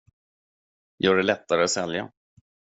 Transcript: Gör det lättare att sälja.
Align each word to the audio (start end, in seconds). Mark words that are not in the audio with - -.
Gör 1.03 1.15
det 1.15 1.23
lättare 1.23 1.63
att 1.63 1.69
sälja. 1.71 2.11